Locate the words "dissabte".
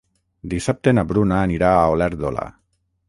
0.53-0.93